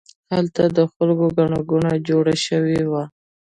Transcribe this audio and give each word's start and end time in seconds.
هلته 0.33 0.63
د 0.77 0.79
خلکو 0.93 1.25
ګڼه 1.37 1.59
ګوڼه 1.69 1.93
جوړه 2.07 2.35
شوې 2.45 2.81
وه. 2.91 3.03